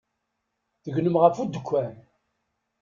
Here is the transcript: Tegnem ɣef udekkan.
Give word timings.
Tegnem 0.83 1.15
ɣef 1.21 1.35
udekkan. 1.43 1.95